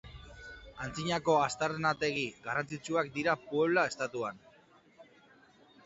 Antzinako 0.85 1.35
aztarnategi 1.41 2.25
garrantzitsuak 2.47 3.13
dira 3.21 3.39
Puebla 3.45 3.87
estatuan. 3.93 4.45